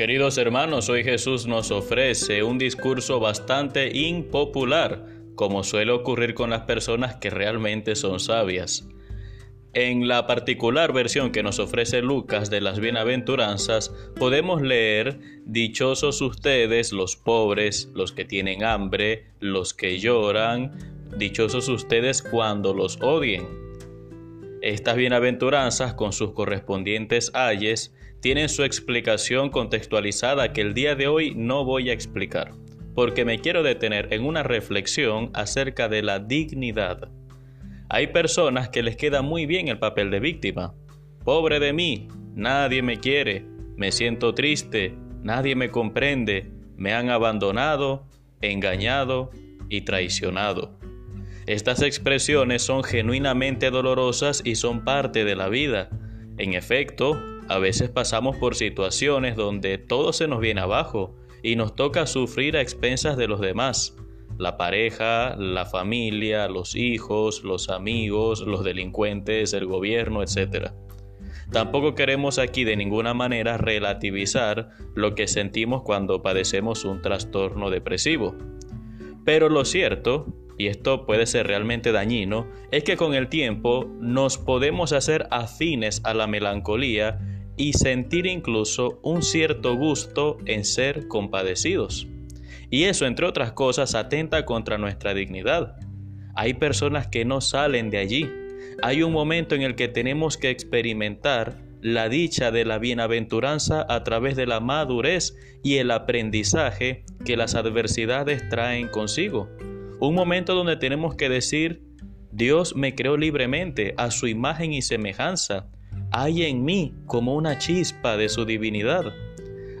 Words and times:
Queridos 0.00 0.38
hermanos, 0.38 0.88
hoy 0.88 1.04
Jesús 1.04 1.46
nos 1.46 1.70
ofrece 1.70 2.42
un 2.42 2.56
discurso 2.56 3.20
bastante 3.20 3.94
impopular, 3.94 5.04
como 5.34 5.62
suele 5.62 5.92
ocurrir 5.92 6.32
con 6.32 6.48
las 6.48 6.62
personas 6.62 7.16
que 7.16 7.28
realmente 7.28 7.94
son 7.94 8.18
sabias. 8.18 8.88
En 9.74 10.08
la 10.08 10.26
particular 10.26 10.94
versión 10.94 11.32
que 11.32 11.42
nos 11.42 11.58
ofrece 11.58 12.00
Lucas 12.00 12.48
de 12.48 12.62
las 12.62 12.80
bienaventuranzas, 12.80 13.90
podemos 14.18 14.62
leer, 14.62 15.20
Dichosos 15.44 16.22
ustedes 16.22 16.92
los 16.92 17.16
pobres, 17.16 17.90
los 17.92 18.12
que 18.12 18.24
tienen 18.24 18.64
hambre, 18.64 19.26
los 19.38 19.74
que 19.74 19.98
lloran, 19.98 20.78
dichosos 21.14 21.68
ustedes 21.68 22.22
cuando 22.22 22.72
los 22.72 22.96
odien. 23.02 23.46
Estas 24.62 24.96
bienaventuranzas, 24.96 25.92
con 25.92 26.14
sus 26.14 26.32
correspondientes 26.32 27.32
ayes, 27.34 27.94
tienen 28.20 28.48
su 28.48 28.64
explicación 28.64 29.50
contextualizada 29.50 30.52
que 30.52 30.60
el 30.60 30.74
día 30.74 30.94
de 30.94 31.08
hoy 31.08 31.34
no 31.34 31.64
voy 31.64 31.90
a 31.90 31.92
explicar, 31.92 32.52
porque 32.94 33.24
me 33.24 33.40
quiero 33.40 33.62
detener 33.62 34.12
en 34.12 34.24
una 34.24 34.42
reflexión 34.42 35.30
acerca 35.32 35.88
de 35.88 36.02
la 36.02 36.18
dignidad. 36.18 37.08
Hay 37.88 38.08
personas 38.08 38.68
que 38.68 38.82
les 38.82 38.96
queda 38.96 39.22
muy 39.22 39.46
bien 39.46 39.68
el 39.68 39.78
papel 39.78 40.10
de 40.10 40.20
víctima. 40.20 40.74
Pobre 41.24 41.58
de 41.60 41.72
mí, 41.72 42.08
nadie 42.34 42.82
me 42.82 42.98
quiere, 43.00 43.44
me 43.76 43.90
siento 43.90 44.34
triste, 44.34 44.94
nadie 45.22 45.56
me 45.56 45.70
comprende, 45.70 46.50
me 46.76 46.92
han 46.92 47.08
abandonado, 47.08 48.06
engañado 48.42 49.30
y 49.68 49.80
traicionado. 49.82 50.78
Estas 51.46 51.82
expresiones 51.82 52.62
son 52.62 52.84
genuinamente 52.84 53.70
dolorosas 53.70 54.42
y 54.44 54.54
son 54.54 54.84
parte 54.84 55.24
de 55.24 55.34
la 55.34 55.48
vida. 55.48 55.88
En 56.38 56.54
efecto, 56.54 57.20
a 57.50 57.58
veces 57.58 57.90
pasamos 57.90 58.36
por 58.36 58.54
situaciones 58.54 59.34
donde 59.34 59.76
todo 59.76 60.12
se 60.12 60.28
nos 60.28 60.38
viene 60.38 60.60
abajo 60.60 61.16
y 61.42 61.56
nos 61.56 61.74
toca 61.74 62.06
sufrir 62.06 62.56
a 62.56 62.60
expensas 62.60 63.16
de 63.16 63.26
los 63.26 63.40
demás. 63.40 63.96
La 64.38 64.56
pareja, 64.56 65.34
la 65.36 65.66
familia, 65.66 66.48
los 66.48 66.76
hijos, 66.76 67.42
los 67.42 67.68
amigos, 67.68 68.42
los 68.42 68.62
delincuentes, 68.62 69.52
el 69.52 69.66
gobierno, 69.66 70.22
etc. 70.22 70.70
Tampoco 71.50 71.96
queremos 71.96 72.38
aquí 72.38 72.62
de 72.62 72.76
ninguna 72.76 73.14
manera 73.14 73.58
relativizar 73.58 74.70
lo 74.94 75.16
que 75.16 75.26
sentimos 75.26 75.82
cuando 75.82 76.22
padecemos 76.22 76.84
un 76.84 77.02
trastorno 77.02 77.68
depresivo. 77.68 78.36
Pero 79.24 79.48
lo 79.48 79.64
cierto, 79.64 80.32
y 80.56 80.68
esto 80.68 81.04
puede 81.04 81.26
ser 81.26 81.48
realmente 81.48 81.90
dañino, 81.90 82.46
es 82.70 82.84
que 82.84 82.96
con 82.96 83.12
el 83.12 83.28
tiempo 83.28 83.90
nos 83.98 84.38
podemos 84.38 84.92
hacer 84.92 85.26
afines 85.32 86.00
a 86.04 86.14
la 86.14 86.28
melancolía 86.28 87.18
y 87.60 87.74
sentir 87.74 88.24
incluso 88.24 88.98
un 89.02 89.22
cierto 89.22 89.76
gusto 89.76 90.38
en 90.46 90.64
ser 90.64 91.08
compadecidos. 91.08 92.06
Y 92.70 92.84
eso, 92.84 93.04
entre 93.04 93.26
otras 93.26 93.52
cosas, 93.52 93.94
atenta 93.94 94.46
contra 94.46 94.78
nuestra 94.78 95.12
dignidad. 95.12 95.76
Hay 96.34 96.54
personas 96.54 97.08
que 97.08 97.26
no 97.26 97.42
salen 97.42 97.90
de 97.90 97.98
allí. 97.98 98.30
Hay 98.82 99.02
un 99.02 99.12
momento 99.12 99.54
en 99.54 99.60
el 99.60 99.74
que 99.74 99.88
tenemos 99.88 100.38
que 100.38 100.48
experimentar 100.48 101.58
la 101.82 102.08
dicha 102.08 102.50
de 102.50 102.64
la 102.64 102.78
bienaventuranza 102.78 103.84
a 103.90 104.04
través 104.04 104.36
de 104.36 104.46
la 104.46 104.60
madurez 104.60 105.36
y 105.62 105.76
el 105.76 105.90
aprendizaje 105.90 107.04
que 107.26 107.36
las 107.36 107.54
adversidades 107.54 108.48
traen 108.48 108.88
consigo. 108.88 109.50
Un 109.98 110.14
momento 110.14 110.54
donde 110.54 110.76
tenemos 110.76 111.14
que 111.14 111.28
decir, 111.28 111.82
Dios 112.32 112.74
me 112.74 112.94
creó 112.94 113.18
libremente 113.18 113.92
a 113.98 114.10
su 114.10 114.28
imagen 114.28 114.72
y 114.72 114.80
semejanza 114.80 115.68
hay 116.12 116.44
en 116.44 116.64
mí 116.64 116.94
como 117.06 117.34
una 117.34 117.58
chispa 117.58 118.16
de 118.16 118.28
su 118.28 118.44
divinidad. 118.44 119.12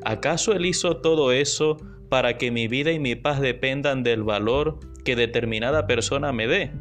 ¿Acaso 0.04 0.52
Él 0.52 0.66
hizo 0.66 0.98
todo 0.98 1.32
eso 1.32 1.76
para 2.08 2.38
que 2.38 2.50
mi 2.50 2.68
vida 2.68 2.92
y 2.92 2.98
mi 2.98 3.14
paz 3.14 3.40
dependan 3.40 4.02
del 4.02 4.22
valor 4.22 4.78
que 5.04 5.16
determinada 5.16 5.86
persona 5.86 6.32
me 6.32 6.46
dé? 6.46 6.72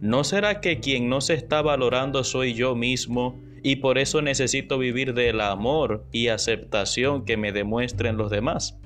¿No 0.00 0.24
será 0.24 0.60
que 0.60 0.80
quien 0.80 1.08
no 1.08 1.20
se 1.20 1.34
está 1.34 1.62
valorando 1.62 2.24
soy 2.24 2.54
yo 2.54 2.74
mismo 2.74 3.40
y 3.62 3.76
por 3.76 3.98
eso 3.98 4.20
necesito 4.20 4.78
vivir 4.78 5.14
del 5.14 5.40
amor 5.40 6.06
y 6.12 6.28
aceptación 6.28 7.24
que 7.24 7.36
me 7.36 7.52
demuestren 7.52 8.16
los 8.16 8.30
demás? 8.30 8.78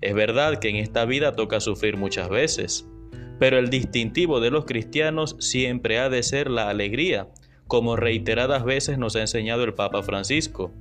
Es 0.00 0.14
verdad 0.14 0.58
que 0.58 0.68
en 0.68 0.76
esta 0.76 1.06
vida 1.06 1.32
toca 1.32 1.60
sufrir 1.60 1.96
muchas 1.96 2.28
veces, 2.28 2.86
pero 3.38 3.58
el 3.58 3.70
distintivo 3.70 4.38
de 4.38 4.50
los 4.50 4.66
cristianos 4.66 5.36
siempre 5.40 5.98
ha 5.98 6.10
de 6.10 6.22
ser 6.22 6.50
la 6.50 6.68
alegría, 6.68 7.28
como 7.66 7.96
reiteradas 7.96 8.64
veces 8.64 8.98
nos 8.98 9.16
ha 9.16 9.20
enseñado 9.20 9.64
el 9.64 9.74
Papa 9.74 10.02
Francisco. 10.02 10.72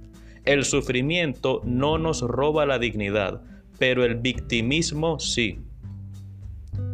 El 0.45 0.65
sufrimiento 0.65 1.61
no 1.63 1.97
nos 1.97 2.21
roba 2.21 2.65
la 2.65 2.79
dignidad, 2.79 3.41
pero 3.79 4.03
el 4.03 4.15
victimismo 4.15 5.19
sí. 5.19 5.59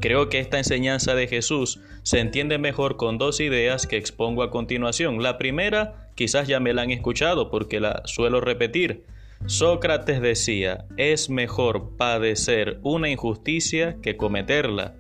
Creo 0.02 0.30
que 0.30 0.40
esta 0.40 0.58
enseñanza 0.58 1.16
de 1.16 1.28
Jesús 1.28 1.80
se 2.04 2.20
entiende 2.20 2.58
mejor 2.58 2.96
con 2.96 3.18
dos 3.18 3.40
ideas 3.40 3.86
que 3.86 3.98
expongo 3.98 4.44
a 4.44 4.52
continuación. 4.52 5.22
La 5.22 5.38
primera, 5.38 6.10
quizás 6.16 6.48
ya 6.48 6.60
me 6.60 6.74
la 6.74 6.84
han 6.84 6.92
escuchado 6.92 7.50
porque 7.50 7.80
la 7.80 8.04
suelo 8.06 8.40
repetir. 8.40 9.06
Sócrates 9.46 10.22
decía, 10.22 10.86
es 10.98 11.30
mejor 11.30 11.96
padecer 11.98 12.80
una 12.84 13.10
injusticia 13.10 13.98
que 14.02 14.18
cometerla 14.18 14.96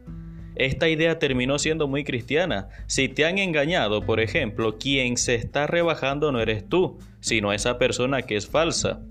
esta 0.59 0.89
idea 0.89 1.19
terminó 1.19 1.57
siendo 1.57 1.87
muy 1.87 2.03
cristiana. 2.03 2.67
Si 2.85 3.07
te 3.07 3.25
han 3.25 3.39
engañado, 3.39 4.05
por 4.05 4.19
ejemplo, 4.19 4.77
quien 4.77 5.15
se 5.15 5.35
está 5.35 5.67
rebajando 5.67 6.33
no 6.33 6.41
eres 6.41 6.67
tú, 6.67 6.99
sino 7.21 7.53
esa 7.53 7.77
persona 7.77 8.23
que 8.23 8.35
es 8.35 8.47
falsa. 8.47 9.01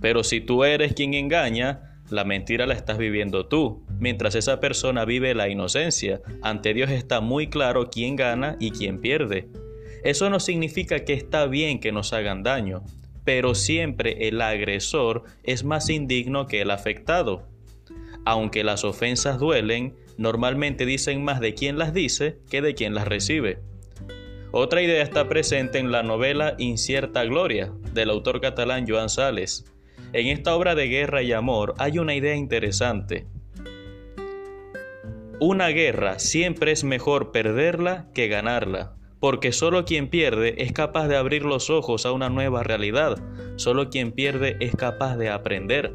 Pero 0.00 0.22
si 0.22 0.40
tú 0.40 0.62
eres 0.62 0.94
quien 0.94 1.14
engaña, 1.14 1.98
la 2.08 2.24
mentira 2.24 2.66
la 2.66 2.74
estás 2.74 2.98
viviendo 2.98 3.46
tú, 3.46 3.84
mientras 3.98 4.36
esa 4.36 4.60
persona 4.60 5.04
vive 5.04 5.34
la 5.34 5.48
inocencia. 5.48 6.20
Ante 6.40 6.72
Dios 6.72 6.90
está 6.90 7.20
muy 7.20 7.48
claro 7.48 7.90
quién 7.90 8.14
gana 8.14 8.56
y 8.60 8.70
quién 8.70 9.00
pierde. 9.00 9.48
Eso 10.04 10.30
no 10.30 10.38
significa 10.38 11.00
que 11.00 11.14
está 11.14 11.46
bien 11.46 11.80
que 11.80 11.90
nos 11.90 12.12
hagan 12.12 12.44
daño, 12.44 12.84
pero 13.24 13.56
siempre 13.56 14.28
el 14.28 14.40
agresor 14.40 15.24
es 15.42 15.64
más 15.64 15.90
indigno 15.90 16.46
que 16.46 16.60
el 16.60 16.70
afectado. 16.70 17.48
Aunque 18.26 18.64
las 18.64 18.84
ofensas 18.84 19.38
duelen, 19.38 19.94
normalmente 20.18 20.84
dicen 20.84 21.22
más 21.22 21.38
de 21.38 21.54
quien 21.54 21.78
las 21.78 21.94
dice 21.94 22.40
que 22.50 22.60
de 22.60 22.74
quien 22.74 22.92
las 22.92 23.06
recibe. 23.06 23.60
Otra 24.50 24.82
idea 24.82 25.02
está 25.02 25.28
presente 25.28 25.78
en 25.78 25.92
la 25.92 26.02
novela 26.02 26.56
Incierta 26.58 27.24
Gloria, 27.24 27.72
del 27.94 28.10
autor 28.10 28.40
catalán 28.40 28.84
Joan 28.88 29.10
Sales. 29.10 29.72
En 30.12 30.26
esta 30.26 30.56
obra 30.56 30.74
de 30.74 30.88
guerra 30.88 31.22
y 31.22 31.32
amor 31.32 31.74
hay 31.78 31.98
una 31.98 32.16
idea 32.16 32.34
interesante. 32.34 33.28
Una 35.38 35.68
guerra 35.68 36.18
siempre 36.18 36.72
es 36.72 36.82
mejor 36.82 37.30
perderla 37.30 38.08
que 38.12 38.26
ganarla, 38.26 38.96
porque 39.20 39.52
solo 39.52 39.84
quien 39.84 40.08
pierde 40.08 40.56
es 40.58 40.72
capaz 40.72 41.06
de 41.06 41.16
abrir 41.16 41.44
los 41.44 41.70
ojos 41.70 42.06
a 42.06 42.12
una 42.12 42.28
nueva 42.28 42.64
realidad, 42.64 43.18
solo 43.54 43.88
quien 43.88 44.10
pierde 44.10 44.56
es 44.58 44.74
capaz 44.74 45.16
de 45.16 45.28
aprender. 45.28 45.92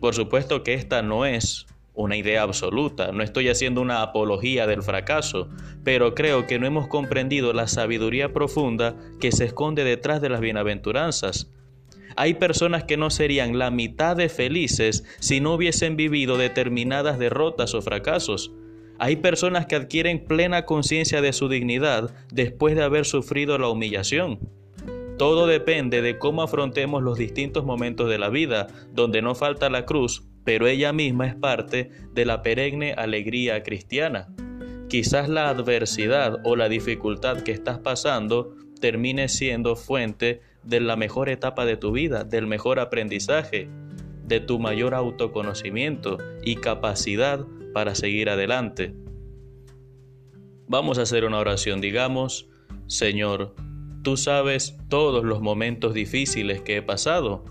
Por 0.00 0.14
supuesto 0.14 0.62
que 0.62 0.74
esta 0.74 1.02
no 1.02 1.26
es 1.26 1.66
una 1.94 2.16
idea 2.16 2.42
absoluta, 2.42 3.10
no 3.10 3.24
estoy 3.24 3.48
haciendo 3.48 3.80
una 3.80 4.02
apología 4.02 4.68
del 4.68 4.84
fracaso, 4.84 5.48
pero 5.82 6.14
creo 6.14 6.46
que 6.46 6.60
no 6.60 6.66
hemos 6.66 6.86
comprendido 6.86 7.52
la 7.52 7.66
sabiduría 7.66 8.32
profunda 8.32 8.94
que 9.20 9.32
se 9.32 9.46
esconde 9.46 9.82
detrás 9.82 10.20
de 10.20 10.28
las 10.28 10.40
bienaventuranzas. 10.40 11.50
Hay 12.14 12.34
personas 12.34 12.84
que 12.84 12.96
no 12.96 13.10
serían 13.10 13.58
la 13.58 13.72
mitad 13.72 14.16
de 14.16 14.28
felices 14.28 15.04
si 15.18 15.40
no 15.40 15.54
hubiesen 15.54 15.96
vivido 15.96 16.38
determinadas 16.38 17.18
derrotas 17.18 17.74
o 17.74 17.82
fracasos. 17.82 18.52
Hay 19.00 19.16
personas 19.16 19.66
que 19.66 19.74
adquieren 19.74 20.24
plena 20.24 20.64
conciencia 20.64 21.20
de 21.20 21.32
su 21.32 21.48
dignidad 21.48 22.14
después 22.32 22.76
de 22.76 22.84
haber 22.84 23.06
sufrido 23.06 23.58
la 23.58 23.68
humillación. 23.68 24.38
Todo 25.18 25.46
depende 25.46 26.00
de 26.00 26.18
cómo 26.18 26.42
afrontemos 26.42 27.02
los 27.02 27.18
distintos 27.18 27.64
momentos 27.64 28.08
de 28.08 28.18
la 28.18 28.30
vida, 28.30 28.68
donde 28.92 29.20
no 29.20 29.34
falta 29.34 29.68
la 29.68 29.84
cruz 29.84 30.22
pero 30.48 30.66
ella 30.66 30.94
misma 30.94 31.26
es 31.26 31.34
parte 31.34 31.90
de 32.14 32.24
la 32.24 32.40
perenne 32.40 32.94
alegría 32.94 33.62
cristiana. 33.62 34.28
Quizás 34.88 35.28
la 35.28 35.50
adversidad 35.50 36.38
o 36.42 36.56
la 36.56 36.70
dificultad 36.70 37.42
que 37.42 37.52
estás 37.52 37.80
pasando 37.80 38.56
termine 38.80 39.28
siendo 39.28 39.76
fuente 39.76 40.40
de 40.62 40.80
la 40.80 40.96
mejor 40.96 41.28
etapa 41.28 41.66
de 41.66 41.76
tu 41.76 41.92
vida, 41.92 42.24
del 42.24 42.46
mejor 42.46 42.80
aprendizaje, 42.80 43.68
de 44.24 44.40
tu 44.40 44.58
mayor 44.58 44.94
autoconocimiento 44.94 46.16
y 46.42 46.54
capacidad 46.56 47.44
para 47.74 47.94
seguir 47.94 48.30
adelante. 48.30 48.94
Vamos 50.66 50.96
a 50.96 51.02
hacer 51.02 51.26
una 51.26 51.40
oración, 51.40 51.82
digamos, 51.82 52.48
Señor, 52.86 53.54
tú 54.02 54.16
sabes 54.16 54.76
todos 54.88 55.24
los 55.24 55.40
momentos 55.40 55.94
difíciles 55.94 56.60
que 56.60 56.76
he 56.76 56.82
pasado, 56.82 57.44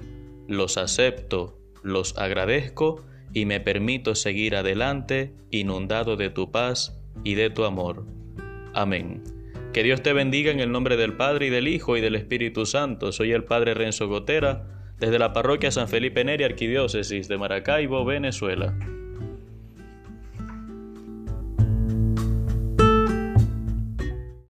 los 0.48 0.78
acepto, 0.78 1.60
los 1.84 2.18
agradezco 2.18 3.04
y 3.34 3.46
me 3.46 3.60
permito 3.60 4.16
seguir 4.16 4.56
adelante 4.56 5.34
inundado 5.52 6.16
de 6.16 6.30
tu 6.30 6.52
paz 6.52 7.00
y 7.24 7.36
de 7.36 7.50
tu 7.50 7.66
amor. 7.66 8.06
Amén. 8.74 9.24
Que 9.74 9.84
Dios 9.84 10.02
te 10.02 10.14
bendiga 10.14 10.52
en 10.52 10.60
el 10.60 10.72
nombre 10.72 10.98
del 10.98 11.14
Padre 11.14 11.48
y 11.48 11.50
del 11.50 11.68
Hijo 11.68 11.98
y 11.98 12.02
del 12.02 12.16
Espíritu 12.16 12.66
Santo. 12.66 13.12
Soy 13.12 13.32
el 13.32 13.44
Padre 13.44 13.74
Renzo 13.74 14.08
Gotera. 14.08 14.74
desde 15.00 15.20
la 15.20 15.32
parroquia 15.32 15.70
San 15.70 15.88
Felipe 15.88 16.24
Neri, 16.24 16.44
Arquidiócesis 16.44 17.28
de 17.28 17.38
Maracaibo, 17.38 18.04
Venezuela. 18.04 18.76